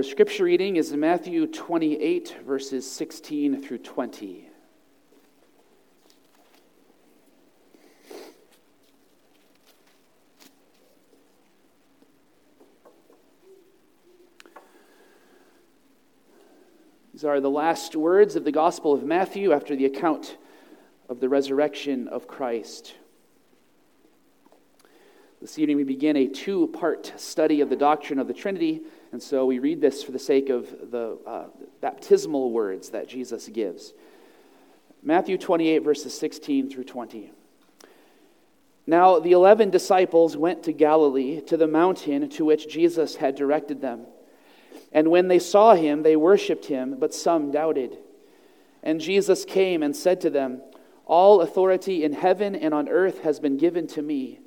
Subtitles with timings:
[0.00, 4.48] Our scripture reading is Matthew 28, verses 16 through 20.
[17.12, 20.38] These are the last words of the Gospel of Matthew after the account
[21.10, 22.94] of the resurrection of Christ.
[25.42, 28.80] This evening we begin a two part study of the doctrine of the Trinity
[29.12, 31.44] and so we read this for the sake of the uh,
[31.80, 33.92] baptismal words that Jesus gives.
[35.02, 37.32] Matthew 28, verses 16 through 20.
[38.86, 43.80] Now the eleven disciples went to Galilee, to the mountain to which Jesus had directed
[43.80, 44.06] them.
[44.92, 47.98] And when they saw him, they worshipped him, but some doubted.
[48.82, 50.60] And Jesus came and said to them,
[51.06, 54.40] All authority in heaven and on earth has been given to me.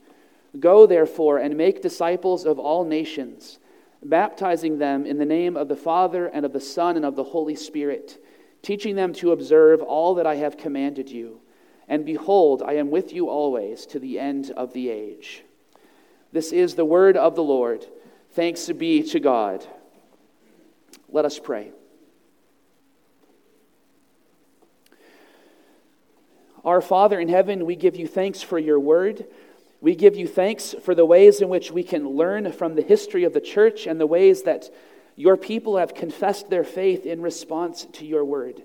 [0.59, 3.59] Go, therefore, and make disciples of all nations
[4.03, 7.23] baptizing them in the name of the Father and of the Son and of the
[7.23, 8.23] Holy Spirit,
[8.61, 11.39] teaching them to observe all that I have commanded you.
[11.87, 15.43] And behold, I am with you always to the end of the age.
[16.31, 17.85] This is the word of the Lord.
[18.31, 19.65] Thanks be to God.
[21.09, 21.71] Let us pray.
[26.65, 29.27] Our Father in heaven, we give you thanks for your word.
[29.83, 33.25] We give you thanks for the ways in which we can learn from the history
[33.25, 34.73] of the church and the ways that
[35.17, 38.63] your people have confessed their faith in response to your word.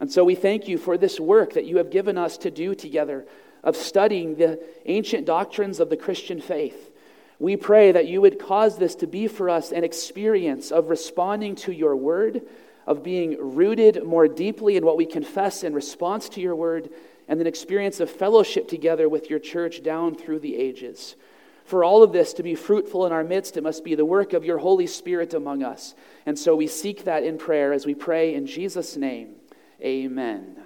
[0.00, 2.74] And so we thank you for this work that you have given us to do
[2.74, 3.26] together
[3.62, 6.90] of studying the ancient doctrines of the Christian faith.
[7.38, 11.56] We pray that you would cause this to be for us an experience of responding
[11.56, 12.40] to your word,
[12.86, 16.88] of being rooted more deeply in what we confess in response to your word,
[17.28, 21.16] and an experience of fellowship together with your church down through the ages.
[21.64, 24.34] For all of this to be fruitful in our midst, it must be the work
[24.34, 25.94] of your Holy Spirit among us.
[26.26, 29.36] And so we seek that in prayer as we pray in Jesus' name.
[29.80, 30.62] Amen.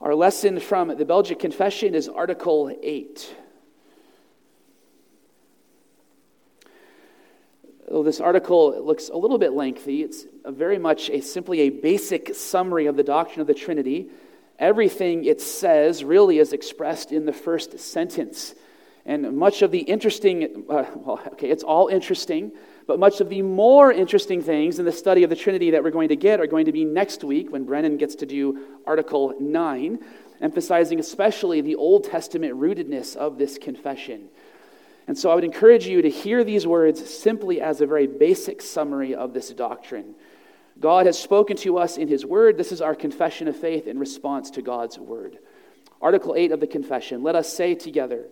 [0.00, 3.36] Our lesson from the Belgic Confession is Article 8.
[7.88, 12.34] Though this article looks a little bit lengthy, it's very much a, simply a basic
[12.34, 14.08] summary of the doctrine of the Trinity.
[14.58, 18.54] Everything it says really is expressed in the first sentence.
[19.04, 22.52] And much of the interesting, uh, well, okay, it's all interesting,
[22.86, 25.90] but much of the more interesting things in the study of the Trinity that we're
[25.90, 29.34] going to get are going to be next week when Brennan gets to do Article
[29.40, 29.98] 9,
[30.40, 34.28] emphasizing especially the Old Testament rootedness of this confession.
[35.08, 38.62] And so I would encourage you to hear these words simply as a very basic
[38.62, 40.14] summary of this doctrine.
[40.82, 42.58] God has spoken to us in His Word.
[42.58, 45.38] This is our confession of faith in response to God's Word.
[46.02, 47.22] Article 8 of the confession.
[47.22, 48.26] Let us say together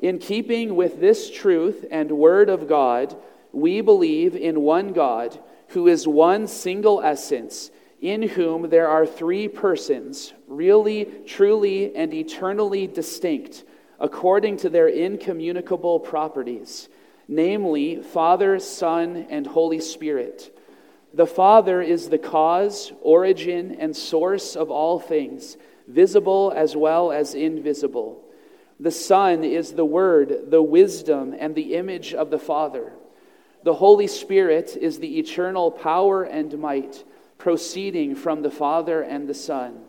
[0.00, 3.16] In keeping with this truth and Word of God,
[3.52, 9.48] we believe in one God who is one single essence, in whom there are three
[9.48, 13.64] persons, really, truly, and eternally distinct
[13.98, 16.88] according to their incommunicable properties,
[17.26, 20.53] namely Father, Son, and Holy Spirit.
[21.14, 27.34] The Father is the cause, origin, and source of all things, visible as well as
[27.34, 28.24] invisible.
[28.80, 32.92] The Son is the Word, the wisdom, and the image of the Father.
[33.62, 37.04] The Holy Spirit is the eternal power and might
[37.38, 39.82] proceeding from the Father and the Son.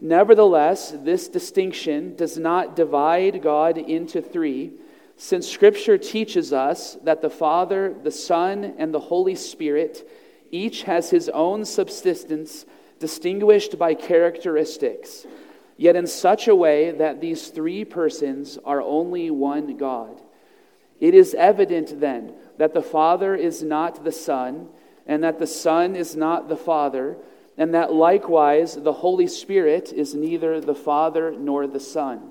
[0.00, 4.72] Nevertheless, this distinction does not divide God into three,
[5.18, 10.08] since Scripture teaches us that the Father, the Son, and the Holy Spirit
[10.50, 12.66] each has his own subsistence
[12.98, 15.26] distinguished by characteristics,
[15.76, 20.20] yet in such a way that these three persons are only one God.
[21.00, 24.68] It is evident then that the Father is not the Son,
[25.06, 27.16] and that the Son is not the Father
[27.58, 32.30] and that likewise the Holy Spirit is neither the Father nor the Son.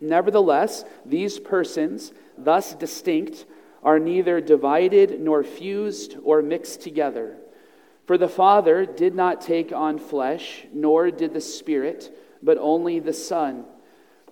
[0.00, 3.46] Nevertheless, these persons, thus distinct,
[3.84, 7.36] are neither divided nor fused or mixed together.
[8.06, 13.12] For the Father did not take on flesh, nor did the Spirit, but only the
[13.12, 13.64] Son.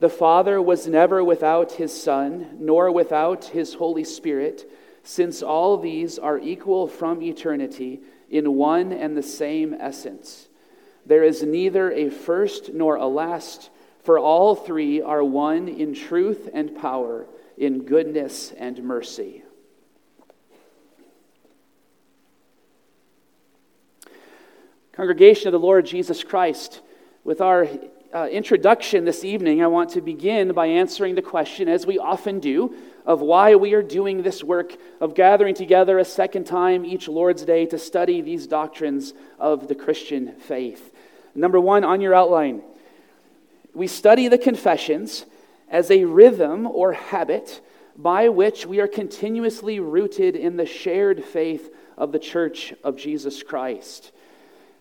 [0.01, 4.71] The Father was never without his Son, nor without his Holy Spirit,
[5.05, 8.01] since all these are equal from eternity
[8.31, 10.49] in one and the same essence.
[11.05, 13.71] There is neither a first nor a last,
[14.03, 17.27] for all three are one in truth and power,
[17.57, 19.42] in goodness and mercy.
[24.93, 26.83] Congregation of the Lord Jesus Christ,
[27.25, 27.67] with our
[28.13, 32.41] uh, introduction this evening, I want to begin by answering the question, as we often
[32.41, 32.75] do,
[33.07, 37.43] of why we are doing this work of gathering together a second time each Lord's
[37.47, 40.95] Day to study these doctrines of the Christian faith.
[41.35, 42.61] Number one, on your outline,
[43.73, 45.25] we study the confessions
[45.71, 47.63] as a rhythm or habit
[47.97, 53.43] by which we are continuously rooted in the shared faith of the Church of Jesus
[53.43, 54.13] Christ.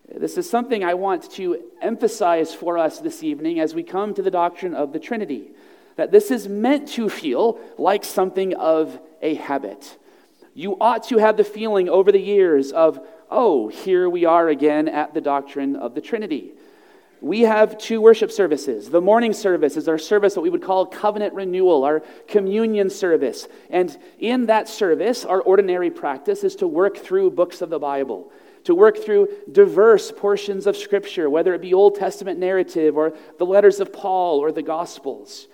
[0.08, 4.22] This is something I want to emphasize for us this evening as we come to
[4.22, 5.52] the doctrine of the Trinity.
[5.96, 9.98] That this is meant to feel like something of a habit.
[10.54, 13.00] You ought to have the feeling over the years of,
[13.30, 16.52] oh, here we are again at the doctrine of the Trinity.
[17.22, 18.90] We have two worship services.
[18.90, 23.48] The morning service is our service, that we would call covenant renewal, our communion service.
[23.70, 28.32] And in that service, our ordinary practice is to work through books of the Bible
[28.64, 33.46] to work through diverse portions of Scripture, whether it be Old Testament narrative or the
[33.46, 35.48] letters of Paul or the Gospels.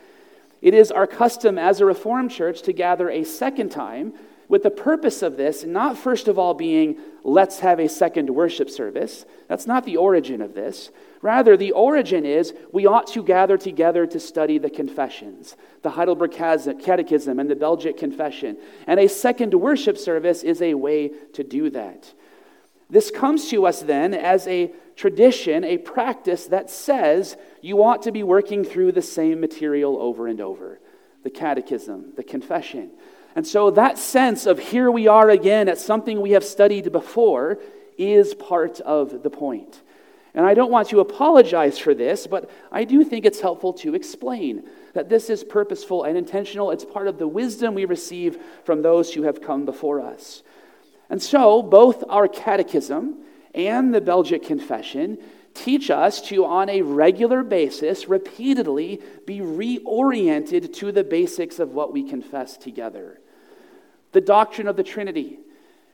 [0.61, 4.13] It is our custom as a Reformed church to gather a second time
[4.49, 8.69] with the purpose of this not first of all being, let's have a second worship
[8.69, 9.25] service.
[9.47, 10.89] That's not the origin of this.
[11.21, 16.31] Rather, the origin is we ought to gather together to study the confessions, the Heidelberg
[16.31, 18.57] Catechism and the Belgic Confession.
[18.85, 22.13] And a second worship service is a way to do that.
[22.89, 28.11] This comes to us then as a tradition, a practice that says you ought to
[28.11, 30.79] be working through the same material over and over
[31.23, 32.91] the catechism, the confession.
[33.35, 37.59] And so that sense of here we are again at something we have studied before
[37.97, 39.81] is part of the point.
[40.33, 43.95] And I don't want to apologize for this, but I do think it's helpful to
[43.95, 44.63] explain
[44.93, 46.71] that this is purposeful and intentional.
[46.71, 50.43] It's part of the wisdom we receive from those who have come before us.
[51.09, 53.17] And so, both our catechism
[53.53, 55.17] and the Belgic Confession
[55.53, 61.91] teach us to, on a regular basis, repeatedly be reoriented to the basics of what
[61.91, 63.19] we confess together.
[64.11, 65.39] The doctrine of the Trinity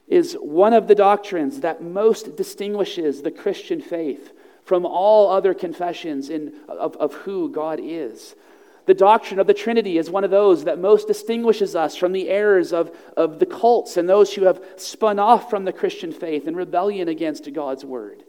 [0.07, 4.33] is one of the doctrines that most distinguishes the Christian faith
[4.63, 8.35] from all other confessions in, of, of who God is.
[8.85, 12.29] The doctrine of the Trinity is one of those that most distinguishes us from the
[12.29, 16.47] errors of, of the cults and those who have spun off from the Christian faith
[16.47, 18.23] in rebellion against God's word.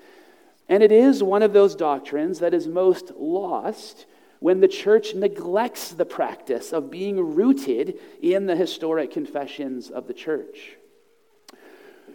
[0.69, 4.06] And it is one of those doctrines that is most lost
[4.39, 10.15] when the church neglects the practice of being rooted in the historic confessions of the
[10.15, 10.77] church.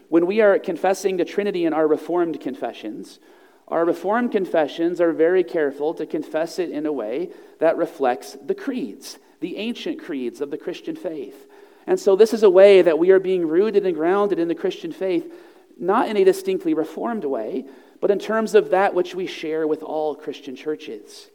[0.08, 3.20] When we are confessing the Trinity in our Reformed confessions,
[3.70, 7.30] our Reformed confessions are very careful to confess it in a way
[7.60, 11.46] that reflects the creeds, the ancient creeds of the Christian faith.
[11.86, 14.56] And so, this is a way that we are being rooted and grounded in the
[14.56, 15.32] Christian faith,
[15.78, 17.66] not in a distinctly Reformed way,
[18.02, 21.30] but in terms of that which we share with all Christian churches.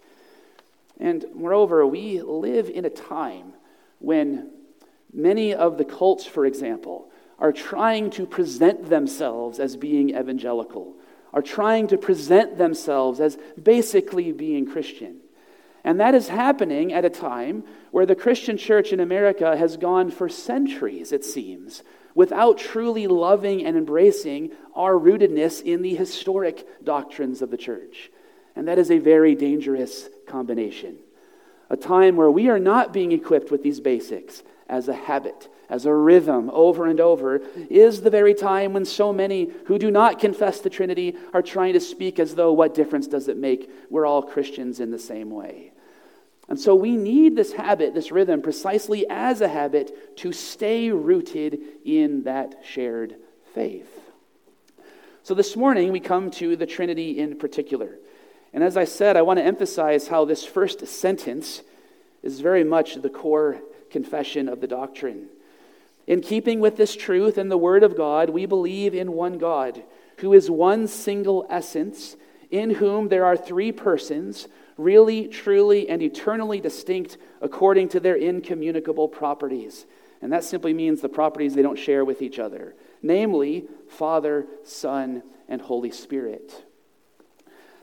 [0.98, 3.52] And moreover, we live in a time
[3.98, 4.50] when
[5.12, 10.94] many of the cults, for example, are trying to present themselves as being evangelical
[11.34, 15.16] are trying to present themselves as basically being Christian.
[15.82, 20.10] And that is happening at a time where the Christian church in America has gone
[20.10, 21.82] for centuries, it seems,
[22.14, 28.12] without truly loving and embracing our rootedness in the historic doctrines of the church.
[28.54, 30.98] And that is a very dangerous combination.
[31.68, 35.86] A time where we are not being equipped with these basics as a habit, as
[35.86, 37.40] a rhythm over and over,
[37.70, 41.72] is the very time when so many who do not confess the Trinity are trying
[41.72, 43.70] to speak as though, what difference does it make?
[43.90, 45.72] We're all Christians in the same way.
[46.48, 51.58] And so we need this habit, this rhythm, precisely as a habit to stay rooted
[51.84, 53.16] in that shared
[53.54, 53.88] faith.
[55.22, 57.96] So this morning we come to the Trinity in particular.
[58.52, 61.62] And as I said, I want to emphasize how this first sentence
[62.22, 65.28] is very much the core confession of the doctrine.
[66.06, 69.82] In keeping with this truth and the Word of God, we believe in one God,
[70.18, 72.16] who is one single essence,
[72.50, 79.08] in whom there are three persons, really, truly, and eternally distinct according to their incommunicable
[79.08, 79.86] properties.
[80.20, 85.22] And that simply means the properties they don't share with each other namely, Father, Son,
[85.46, 86.64] and Holy Spirit.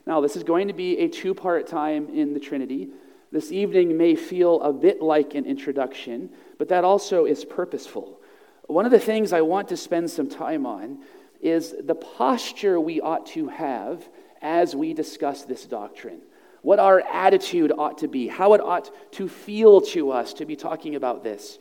[0.06, 2.90] Now, this is going to be a two part time in the Trinity.
[3.32, 8.22] This evening may feel a bit like an introduction, but that also is purposeful.
[8.68, 11.00] One of the things I want to spend some time on
[11.42, 14.08] is the posture we ought to have
[14.44, 16.22] as we discuss this doctrine.
[16.62, 20.56] What our attitude ought to be, how it ought to feel to us to be
[20.56, 21.58] talking about this.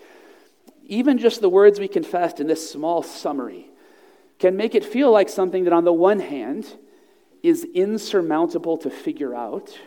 [0.85, 3.71] Even just the words we confessed in this small summary
[4.39, 6.77] can make it feel like something that, on the one hand,
[7.43, 9.79] is insurmountable to figure out,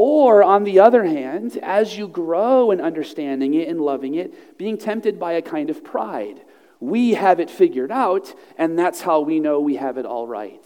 [0.00, 4.78] Or, on the other hand, as you grow in understanding it and loving it, being
[4.78, 6.40] tempted by a kind of pride.
[6.78, 10.64] We have it figured out, and that's how we know we have it all right.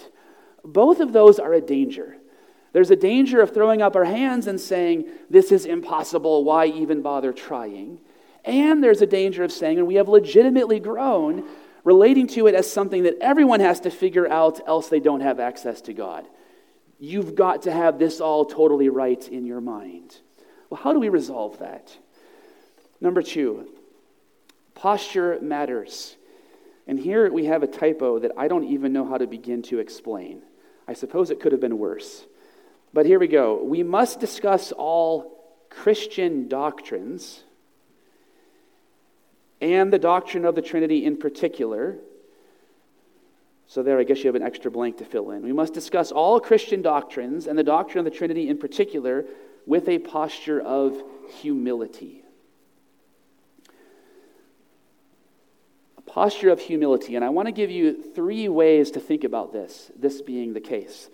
[0.62, 2.18] Both of those are a danger.
[2.74, 7.00] There's a danger of throwing up our hands and saying, This is impossible, why even
[7.00, 8.00] bother trying?
[8.44, 11.48] And there's a danger of saying, and we have legitimately grown,
[11.84, 15.40] relating to it as something that everyone has to figure out, else they don't have
[15.40, 16.26] access to God.
[17.02, 20.18] You've got to have this all totally right in your mind.
[20.70, 21.96] Well, how do we resolve that?
[23.00, 23.68] Number two,
[24.76, 26.14] posture matters.
[26.86, 29.80] And here we have a typo that I don't even know how to begin to
[29.80, 30.42] explain.
[30.86, 32.24] I suppose it could have been worse.
[32.94, 33.60] But here we go.
[33.64, 37.42] We must discuss all Christian doctrines
[39.60, 41.96] and the doctrine of the Trinity in particular.
[43.72, 45.40] So, there, I guess you have an extra blank to fill in.
[45.40, 49.24] We must discuss all Christian doctrines and the doctrine of the Trinity in particular
[49.64, 51.02] with a posture of
[51.40, 52.22] humility.
[55.96, 57.16] A posture of humility.
[57.16, 60.60] And I want to give you three ways to think about this, this being the
[60.60, 61.08] case.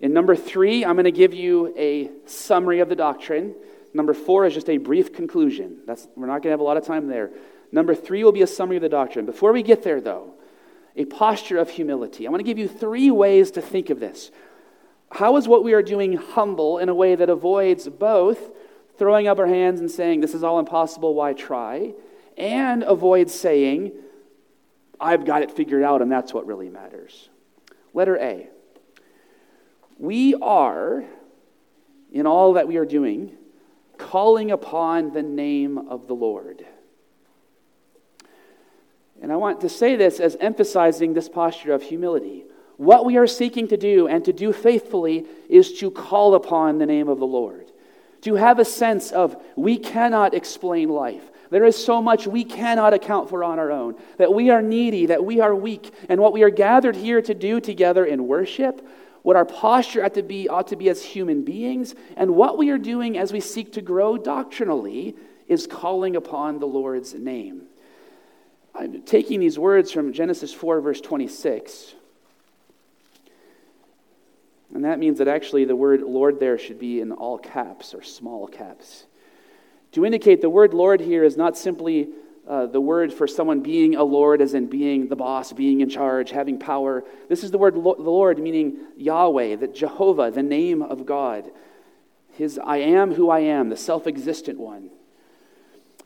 [0.00, 3.54] In number three, I'm going to give you a summary of the doctrine.
[3.92, 5.80] Number four is just a brief conclusion.
[5.86, 7.32] That's, we're not going to have a lot of time there.
[7.70, 9.26] Number three will be a summary of the doctrine.
[9.26, 10.36] Before we get there, though,
[10.96, 12.26] a posture of humility.
[12.26, 14.30] I want to give you three ways to think of this.
[15.10, 18.50] How is what we are doing humble in a way that avoids both
[18.98, 21.92] throwing up our hands and saying, This is all impossible, why try?
[22.36, 23.92] and avoids saying,
[25.00, 27.28] I've got it figured out, and that's what really matters.
[27.92, 28.48] Letter A.
[29.98, 31.04] We are,
[32.12, 33.36] in all that we are doing,
[33.98, 36.64] calling upon the name of the Lord.
[39.22, 42.44] And I want to say this as emphasizing this posture of humility.
[42.76, 46.86] What we are seeking to do and to do faithfully is to call upon the
[46.86, 47.70] name of the Lord.
[48.22, 51.30] To have a sense of we cannot explain life.
[51.50, 55.06] There is so much we cannot account for on our own, that we are needy,
[55.06, 55.92] that we are weak.
[56.08, 58.84] And what we are gathered here to do together in worship,
[59.22, 62.70] what our posture ought to be, ought to be as human beings, and what we
[62.70, 65.14] are doing as we seek to grow doctrinally
[65.46, 67.68] is calling upon the Lord's name.
[68.74, 71.94] I'm taking these words from Genesis 4, verse 26.
[74.74, 78.02] And that means that actually the word Lord there should be in all caps or
[78.02, 79.04] small caps.
[79.92, 82.08] To indicate the word Lord here is not simply
[82.48, 85.88] uh, the word for someone being a Lord, as in being the boss, being in
[85.88, 87.04] charge, having power.
[87.28, 91.50] This is the word the Lord, meaning Yahweh, that Jehovah, the name of God.
[92.32, 94.90] His I am who I am, the self existent one.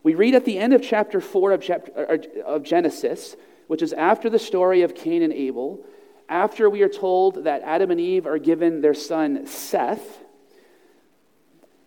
[0.07, 1.91] We read at the end of chapter 4 of, chapter,
[2.45, 3.35] of Genesis,
[3.67, 5.83] which is after the story of Cain and Abel,
[6.29, 10.19] after we are told that Adam and Eve are given their son Seth,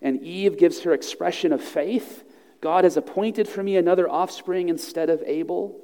[0.02, 2.24] and Eve gives her expression of faith
[2.60, 5.80] God has appointed for me another offspring instead of Abel.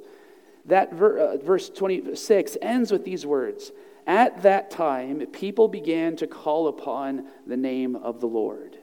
[0.65, 3.71] That ver, uh, verse 26 ends with these words
[4.05, 8.77] At that time, people began to call upon the name of the Lord.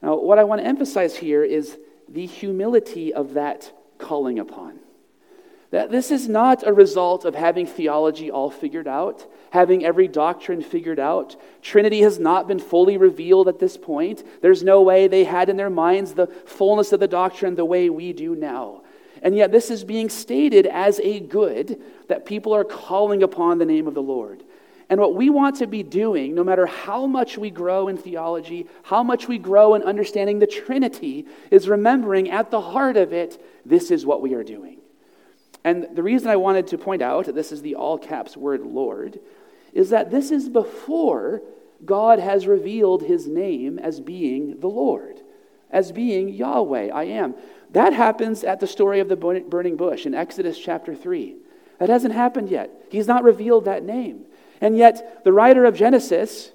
[0.00, 1.76] Now, what I want to emphasize here is
[2.12, 4.78] the humility of that calling upon.
[5.70, 10.60] That this is not a result of having theology all figured out, having every doctrine
[10.60, 11.34] figured out.
[11.62, 14.22] Trinity has not been fully revealed at this point.
[14.42, 17.88] There's no way they had in their minds the fullness of the doctrine the way
[17.88, 18.82] we do now.
[19.22, 23.64] And yet, this is being stated as a good that people are calling upon the
[23.64, 24.42] name of the Lord.
[24.92, 28.66] And what we want to be doing, no matter how much we grow in theology,
[28.82, 33.42] how much we grow in understanding the Trinity, is remembering at the heart of it,
[33.64, 34.80] this is what we are doing.
[35.64, 39.18] And the reason I wanted to point out, this is the all caps word Lord,
[39.72, 41.40] is that this is before
[41.82, 45.22] God has revealed his name as being the Lord,
[45.70, 47.34] as being Yahweh, I am.
[47.70, 51.36] That happens at the story of the burning bush in Exodus chapter 3.
[51.78, 52.70] That hasn't happened yet.
[52.90, 54.26] He's not revealed that name.
[54.62, 56.52] And yet, the writer of Genesis,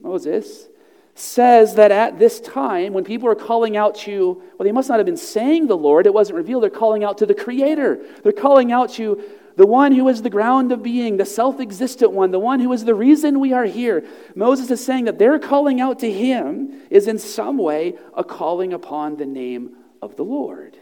[0.00, 0.68] Moses,
[1.14, 4.98] says that at this time, when people are calling out to, well, they must not
[4.98, 8.00] have been saying the Lord, it wasn't revealed, they're calling out to the Creator.
[8.22, 9.22] They're calling out to
[9.56, 12.72] the one who is the ground of being, the self existent one, the one who
[12.72, 14.02] is the reason we are here.
[14.34, 18.72] Moses is saying that their calling out to him is in some way a calling
[18.72, 20.78] upon the name of the Lord.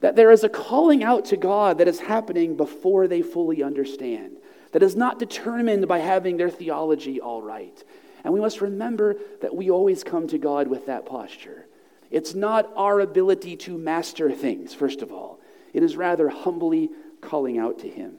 [0.00, 4.36] That there is a calling out to God that is happening before they fully understand
[4.76, 7.82] that is not determined by having their theology all right.
[8.22, 11.64] And we must remember that we always come to God with that posture.
[12.10, 15.40] It's not our ability to master things, first of all,
[15.72, 16.90] it is rather humbly
[17.22, 18.16] calling out to Him.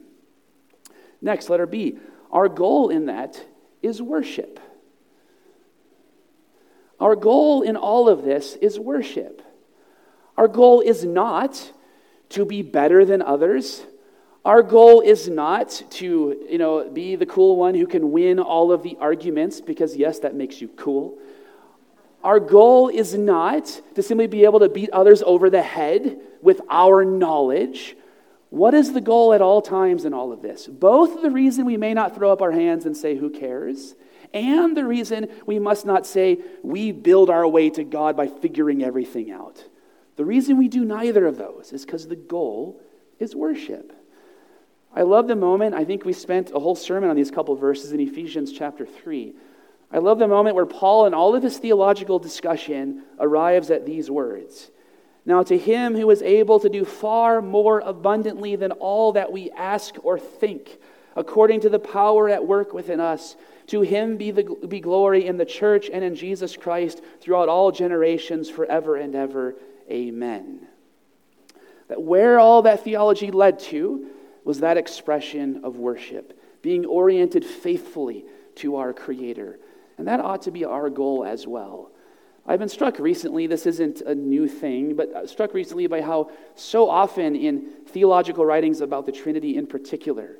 [1.22, 2.00] Next, letter B.
[2.32, 3.40] Our goal in that
[3.84, 4.60] is worship.
[7.00, 9.44] Our goal in all of this is worship.
[10.36, 11.72] Our goal is not
[12.30, 13.86] to be better than others.
[14.48, 18.72] Our goal is not to, you know, be the cool one who can win all
[18.72, 21.18] of the arguments because yes, that makes you cool.
[22.24, 26.62] Our goal is not to simply be able to beat others over the head with
[26.70, 27.98] our knowledge.
[28.50, 30.66] What is the goal at all times in all of this?
[30.66, 33.96] Both the reason we may not throw up our hands and say, Who cares?
[34.34, 38.82] and the reason we must not say, We build our way to God by figuring
[38.82, 39.66] everything out.
[40.16, 42.82] The reason we do neither of those is because the goal
[43.20, 43.92] is worship.
[44.98, 45.76] I love the moment.
[45.76, 49.32] I think we spent a whole sermon on these couple verses in Ephesians chapter 3.
[49.92, 54.10] I love the moment where Paul, in all of his theological discussion, arrives at these
[54.10, 54.72] words
[55.24, 59.52] Now, to him who is able to do far more abundantly than all that we
[59.52, 60.80] ask or think,
[61.16, 63.36] according to the power at work within us,
[63.68, 67.72] to him be, the, be glory in the church and in Jesus Christ throughout all
[67.72, 69.54] generations, forever and ever.
[69.92, 70.66] Amen.
[71.88, 74.08] That where all that theology led to
[74.48, 78.24] was that expression of worship, being oriented faithfully
[78.56, 79.60] to our Creator.
[79.98, 81.92] And that ought to be our goal as well.
[82.46, 86.32] I've been struck recently, this isn't a new thing, but uh, struck recently by how
[86.56, 90.38] so often in theological writings about the Trinity in particular,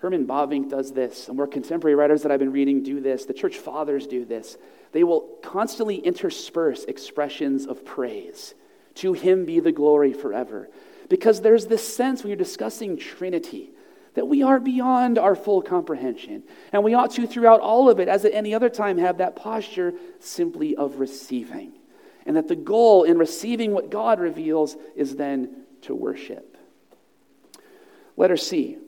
[0.00, 3.32] Herman Bavinck does this, and more contemporary writers that I've been reading do this, the
[3.32, 4.58] church fathers do this.
[4.92, 8.52] They will constantly intersperse expressions of praise.
[8.96, 10.68] To him be the glory forever.
[11.08, 13.70] Because there's this sense when you're discussing Trinity
[14.14, 16.42] that we are beyond our full comprehension.
[16.72, 19.36] And we ought to, throughout all of it, as at any other time, have that
[19.36, 21.72] posture simply of receiving.
[22.24, 26.56] And that the goal in receiving what God reveals is then to worship.
[28.16, 28.78] Letter C.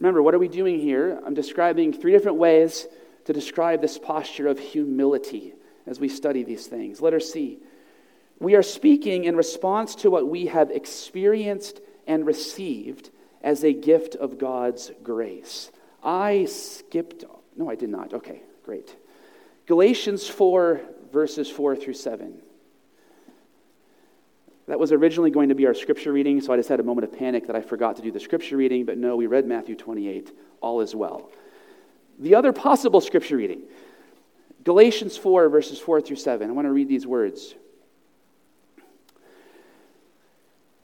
[0.00, 1.20] Remember, what are we doing here?
[1.24, 2.88] I'm describing three different ways
[3.26, 5.54] to describe this posture of humility
[5.86, 7.00] as we study these things.
[7.00, 7.60] Letter C.
[8.40, 13.10] We are speaking in response to what we have experienced and received
[13.42, 15.70] as a gift of God's grace.
[16.02, 17.24] I skipped,
[17.56, 18.14] no, I did not.
[18.14, 18.96] Okay, great.
[19.66, 20.80] Galatians 4,
[21.12, 22.34] verses 4 through 7.
[24.66, 27.04] That was originally going to be our scripture reading, so I just had a moment
[27.04, 29.74] of panic that I forgot to do the scripture reading, but no, we read Matthew
[29.74, 30.32] 28.
[30.60, 31.30] All is well.
[32.18, 33.62] The other possible scripture reading,
[34.64, 36.48] Galatians 4, verses 4 through 7.
[36.48, 37.54] I want to read these words.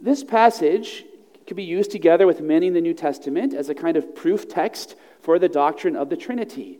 [0.00, 1.04] this passage
[1.46, 4.48] could be used together with many in the New Testament as a kind of proof
[4.48, 6.78] text for the doctrine of the Trinity.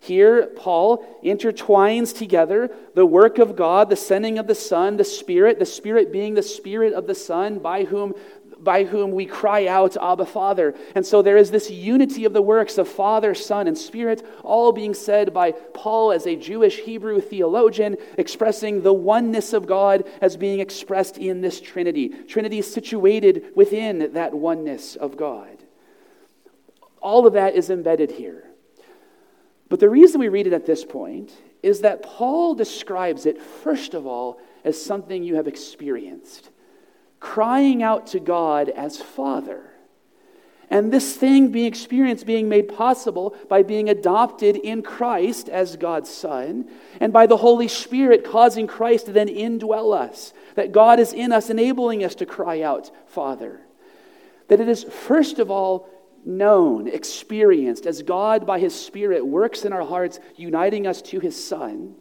[0.00, 5.58] Here, Paul intertwines together the work of God, the sending of the Son, the Spirit,
[5.58, 8.14] the Spirit being the Spirit of the Son, by whom
[8.64, 10.74] by whom we cry out, Abba, Father.
[10.94, 14.72] And so there is this unity of the works of Father, Son, and Spirit, all
[14.72, 20.36] being said by Paul as a Jewish Hebrew theologian, expressing the oneness of God as
[20.36, 22.08] being expressed in this Trinity.
[22.08, 25.58] Trinity is situated within that oneness of God.
[27.00, 28.44] All of that is embedded here.
[29.68, 33.94] But the reason we read it at this point is that Paul describes it, first
[33.94, 36.50] of all, as something you have experienced
[37.24, 39.70] crying out to God as Father.
[40.68, 46.10] And this thing being experienced, being made possible by being adopted in Christ as God's
[46.10, 46.68] Son,
[47.00, 50.34] and by the Holy Spirit causing Christ to then indwell us.
[50.54, 53.62] That God is in us, enabling us to cry out, Father.
[54.48, 55.88] That it is, first of all,
[56.26, 61.42] known, experienced, as God by His Spirit works in our hearts, uniting us to His
[61.42, 61.94] Son.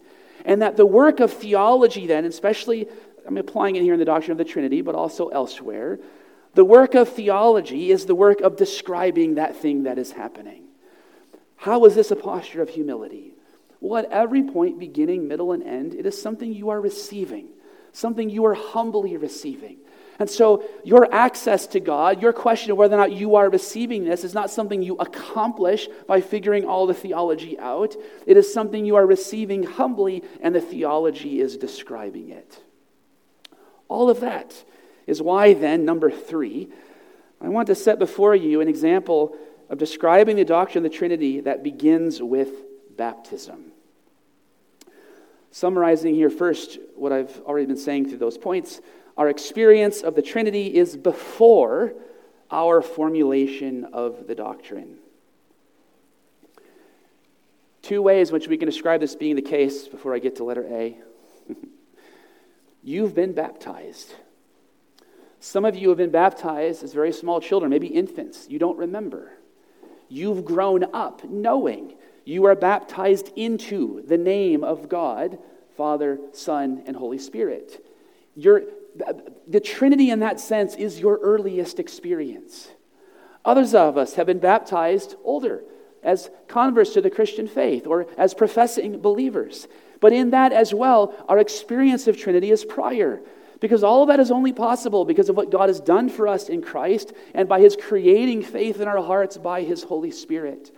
[0.43, 2.89] And that the work of theology, then, especially
[3.25, 5.99] I'm applying it here in the doctrine of the Trinity, but also elsewhere.
[6.55, 10.65] The work of theology is the work of describing that thing that is happening.
[11.55, 13.33] How is this a posture of humility?
[13.79, 17.47] Well, at every point, beginning, middle, and end, it is something you are receiving,
[17.91, 19.77] something you are humbly receiving.
[20.19, 24.05] And so, your access to God, your question of whether or not you are receiving
[24.05, 27.95] this, is not something you accomplish by figuring all the theology out.
[28.27, 32.61] It is something you are receiving humbly, and the theology is describing it.
[33.87, 34.63] All of that
[35.05, 36.69] is why, then, number three,
[37.41, 39.35] I want to set before you an example
[39.69, 42.49] of describing the doctrine of the Trinity that begins with
[42.95, 43.71] baptism.
[45.51, 48.81] Summarizing here first what I've already been saying through those points,
[49.17, 51.93] our experience of the Trinity is before
[52.49, 54.97] our formulation of the doctrine.
[57.81, 60.43] Two ways in which we can describe this being the case before I get to
[60.43, 60.97] letter A.
[62.83, 64.13] You've been baptized.
[65.39, 68.47] Some of you have been baptized as very small children, maybe infants.
[68.49, 69.31] You don't remember.
[70.09, 75.39] You've grown up knowing you are baptized into the name of God,
[75.75, 77.85] Father, Son, and Holy Spirit.
[78.35, 82.69] The Trinity, in that sense, is your earliest experience.
[83.43, 85.63] Others of us have been baptized older
[86.03, 89.67] as converts to the Christian faith or as professing believers.
[90.03, 93.21] But in that as well, our experience of Trinity is prior.
[93.61, 96.49] Because all of that is only possible because of what God has done for us
[96.49, 100.75] in Christ and by His creating faith in our hearts by His Holy Spirit.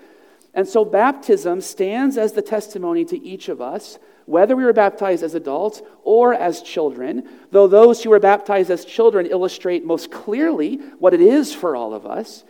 [0.53, 5.23] And so baptism stands as the testimony to each of us, whether we were baptized
[5.23, 10.75] as adults or as children, though those who were baptized as children illustrate most clearly
[10.99, 12.43] what it is for all of us.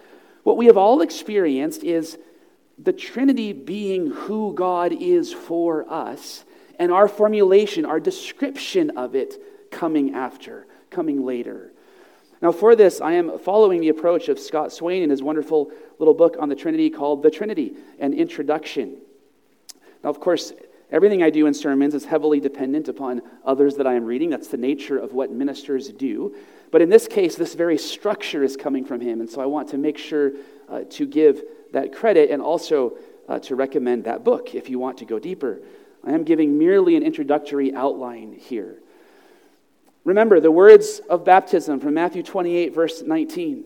[0.43, 2.17] What we have all experienced is
[2.77, 6.43] the Trinity being who God is for us,
[6.79, 11.71] and our formulation, our description of it coming after, coming later.
[12.41, 16.13] Now, for this, I am following the approach of Scott Swain in his wonderful little
[16.13, 18.97] book on the Trinity called The Trinity An Introduction.
[20.03, 20.53] Now, of course,
[20.91, 24.29] everything I do in sermons is heavily dependent upon others that I am reading.
[24.29, 26.35] That's the nature of what ministers do.
[26.71, 29.21] But in this case, this very structure is coming from him.
[29.21, 30.33] And so I want to make sure
[30.69, 34.97] uh, to give that credit and also uh, to recommend that book if you want
[34.99, 35.61] to go deeper.
[36.05, 38.77] I am giving merely an introductory outline here.
[40.03, 43.65] Remember the words of baptism from Matthew 28, verse 19.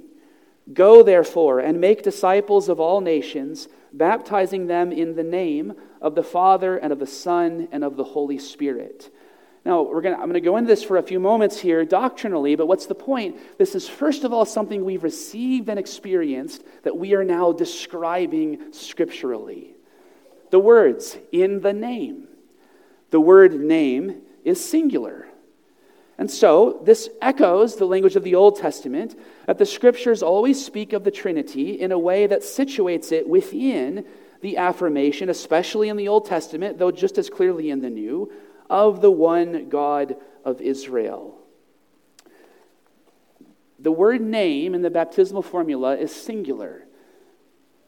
[0.74, 6.24] Go, therefore, and make disciples of all nations, baptizing them in the name of the
[6.24, 9.14] Father and of the Son and of the Holy Spirit.
[9.66, 12.56] Now, we're gonna, I'm going to go into this for a few moments here doctrinally,
[12.56, 13.38] but what's the point?
[13.58, 18.72] This is, first of all, something we've received and experienced that we are now describing
[18.72, 19.76] scripturally.
[20.52, 22.29] The words, in the name.
[23.12, 25.28] The word name is singular.
[26.18, 30.92] And so, this echoes the language of the Old Testament that the scriptures always speak
[30.92, 34.06] of the Trinity in a way that situates it within
[34.42, 38.32] the affirmation, especially in the Old Testament, though just as clearly in the New,
[38.70, 41.38] of the one God of Israel.
[43.80, 46.86] The word name in the baptismal formula is singular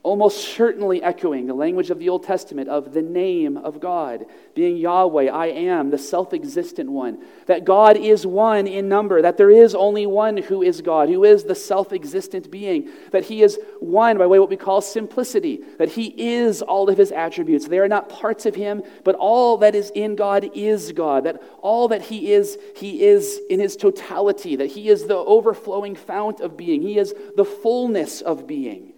[0.03, 4.77] almost certainly echoing the language of the Old Testament of the name of God, being
[4.77, 7.23] Yahweh, I am, the self existent one.
[7.45, 11.23] That God is one in number, that there is only one who is God, who
[11.23, 14.81] is the self existent being, that He is one by way of what we call
[14.81, 17.67] simplicity, that He is all of His attributes.
[17.67, 21.43] They are not parts of Him, but all that is in God is God, that
[21.61, 26.41] all that He is, He is in His totality, that He is the overflowing fount
[26.41, 28.90] of being, He is the fullness of being.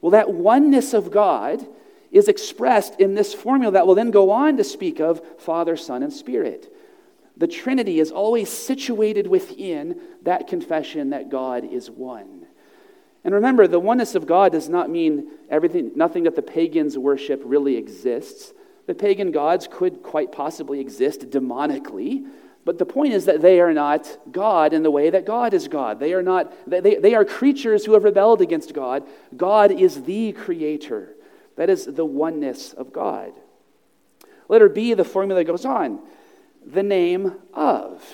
[0.00, 1.66] Well, that oneness of God
[2.10, 6.02] is expressed in this formula that will then go on to speak of Father, Son,
[6.02, 6.72] and Spirit.
[7.36, 12.46] The Trinity is always situated within that confession that God is one.
[13.24, 17.42] And remember, the oneness of God does not mean everything, nothing that the pagans worship
[17.44, 18.52] really exists.
[18.86, 22.26] The pagan gods could quite possibly exist demonically,
[22.68, 25.68] but the point is that they are not God in the way that God is
[25.68, 26.00] God.
[26.00, 29.08] They are not, they, they are creatures who have rebelled against God.
[29.34, 31.14] God is the creator.
[31.56, 33.32] That is the oneness of God.
[34.50, 36.00] Letter B, the formula goes on.
[36.62, 38.04] The name of.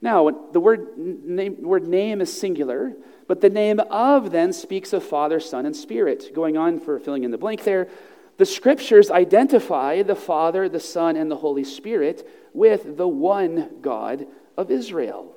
[0.00, 2.94] Now, the word name, word name is singular,
[3.28, 6.34] but the name of then speaks of Father, Son, and Spirit.
[6.34, 7.88] Going on for filling in the blank there,
[8.38, 14.26] the scriptures identify the Father, the Son, and the Holy Spirit with the one God
[14.56, 15.34] of Israel.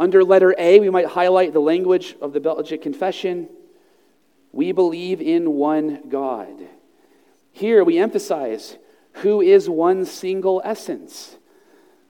[0.00, 3.48] Under letter A, we might highlight the language of the Belgic Confession.
[4.52, 6.68] We believe in one God.
[7.52, 8.76] Here we emphasize
[9.18, 11.36] who is one single essence.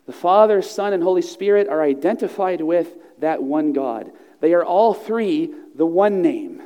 [0.06, 4.12] The Father, Son, and Holy Spirit are identified with that one God.
[4.40, 6.62] They are all three the one name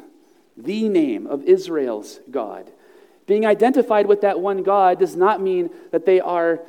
[0.58, 2.70] the name of Israel's God.
[3.26, 6.60] Being identified with that one God does not mean that they are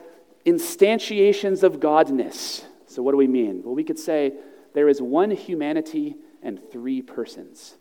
[0.45, 2.63] instantiations of godness.
[2.87, 3.61] So, what do we mean?
[3.63, 4.33] Well, we could say
[4.73, 7.75] there is one humanity and three persons,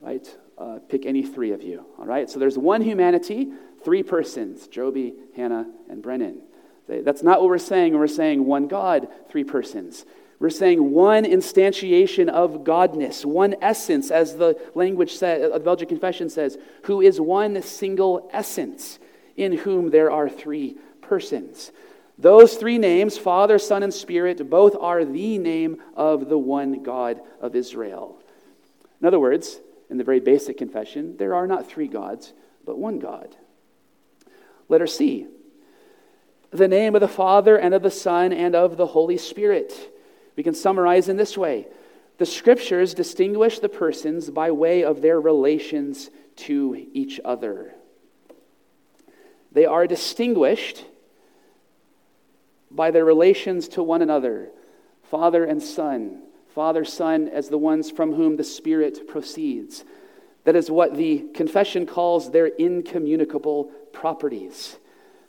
[0.00, 0.36] right?
[0.56, 2.28] Uh, pick any three of you, all right?
[2.30, 3.48] So, there's one humanity,
[3.84, 6.40] three persons Joby, Hannah, and Brennan.
[6.88, 7.96] That's not what we're saying.
[7.96, 10.06] We're saying one God, three persons.
[10.40, 15.88] We're saying one instantiation of godness, one essence, as the language says, uh, the Belgian
[15.88, 19.00] Confession says, who is one single essence
[19.36, 21.72] in whom there are three persons.
[22.18, 27.20] Those three names, Father, Son, and Spirit, both are the name of the one God
[27.40, 28.20] of Israel.
[29.00, 32.32] In other words, in the very basic confession, there are not three gods,
[32.64, 33.36] but one God.
[34.68, 35.26] Letter C.
[36.50, 39.94] The name of the Father and of the Son and of the Holy Spirit.
[40.38, 41.66] We can summarize in this way
[42.18, 47.74] The scriptures distinguish the persons by way of their relations to each other.
[49.50, 50.84] They are distinguished
[52.70, 54.50] by their relations to one another,
[55.10, 56.22] Father and Son.
[56.54, 59.84] Father, Son, as the ones from whom the Spirit proceeds.
[60.44, 64.76] That is what the confession calls their incommunicable properties.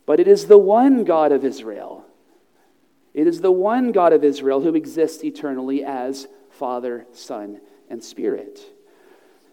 [0.06, 2.06] But it is the one God of Israel.
[3.14, 8.60] It is the one God of Israel who exists eternally as Father, Son, and Spirit.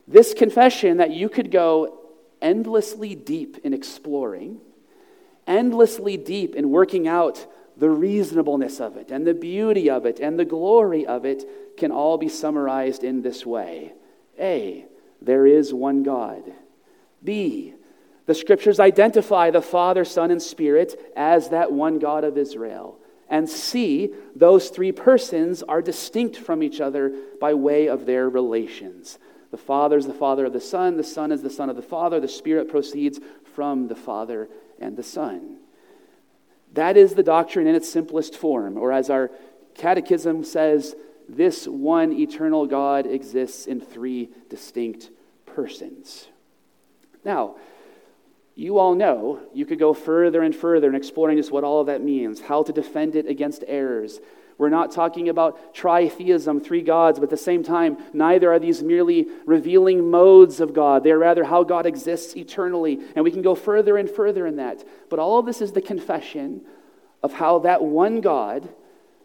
[0.07, 1.99] This confession that you could go
[2.41, 4.61] endlessly deep in exploring,
[5.47, 10.39] endlessly deep in working out the reasonableness of it, and the beauty of it, and
[10.39, 13.93] the glory of it can all be summarized in this way
[14.39, 14.87] A,
[15.21, 16.43] there is one God.
[17.23, 17.75] B,
[18.27, 22.99] the scriptures identify the Father, Son, and Spirit as that one God of Israel.
[23.29, 29.19] And C, those three persons are distinct from each other by way of their relations.
[29.51, 31.83] The Father is the Father of the Son, the Son is the Son of the
[31.83, 33.21] Father, the Spirit proceeds
[33.55, 35.59] from the Father and the Son.
[36.73, 39.31] That is the doctrine in its simplest form, or as our
[39.75, 40.95] catechism says,
[41.29, 45.11] this one eternal God exists in three distinct
[45.47, 46.29] persons.
[47.25, 47.57] Now,
[48.57, 51.87] you all know you could go further and further in exploring just what all of
[51.87, 54.19] that means, how to defend it against errors.
[54.59, 58.83] We're not talking about tritheism, three gods, but at the same time, neither are these
[58.83, 61.05] merely revealing modes of God.
[61.05, 62.99] They're rather how God exists eternally.
[63.15, 64.83] And we can go further and further in that.
[65.11, 66.63] But all of this is the confession
[67.23, 68.71] of how that one God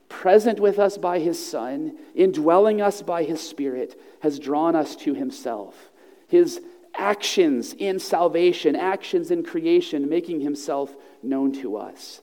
[0.09, 5.13] present with us by his Son, indwelling us by his Spirit, has drawn us to
[5.13, 5.91] himself.
[6.27, 6.59] His
[6.95, 12.21] actions in salvation, actions in creation, making himself known to us.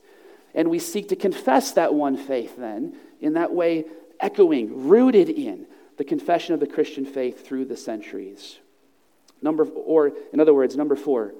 [0.53, 3.85] And we seek to confess that one faith then, in that way,
[4.19, 8.57] echoing, rooted in the confession of the Christian faith through the centuries.
[9.41, 11.33] Number, or in other words, number four,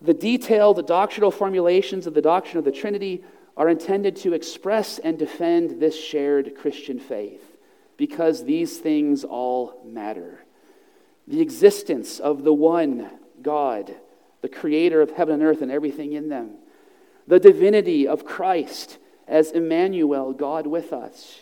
[0.00, 3.24] the detailed doctrinal formulations of the doctrine of the Trinity
[3.56, 7.56] are intended to express and defend this shared Christian faith
[7.96, 10.43] because these things all matter.
[11.26, 13.10] The existence of the one
[13.42, 13.94] God,
[14.42, 16.56] the creator of heaven and earth and everything in them,
[17.26, 21.40] the divinity of Christ as Emmanuel, God with us,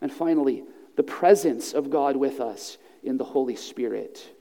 [0.00, 0.64] and finally,
[0.96, 4.34] the presence of God with us in the Holy Spirit.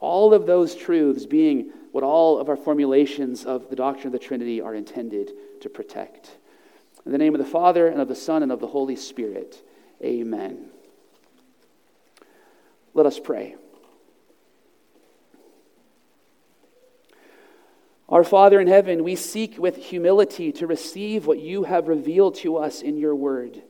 [0.00, 4.18] All of those truths being what all of our formulations of the doctrine of the
[4.18, 6.38] Trinity are intended to protect.
[7.04, 9.62] In the name of the Father, and of the Son, and of the Holy Spirit,
[10.02, 10.70] amen.
[12.94, 13.56] Let us pray.
[18.12, 22.58] Our Father in heaven, we seek with humility to receive what you have revealed to
[22.58, 23.62] us in your word.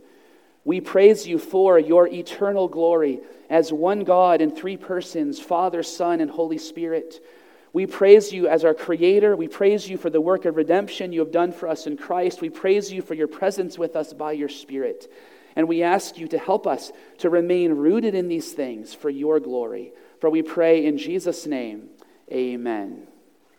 [0.64, 6.20] We praise you for your eternal glory as one God in three persons Father, Son,
[6.20, 7.24] and Holy Spirit.
[7.72, 9.36] We praise you as our Creator.
[9.36, 12.40] We praise you for the work of redemption you have done for us in Christ.
[12.40, 15.08] We praise you for your presence with us by your Spirit.
[15.54, 19.38] And we ask you to help us to remain rooted in these things for your
[19.38, 19.92] glory.
[20.20, 21.90] For we pray in Jesus' name,
[22.30, 23.06] amen.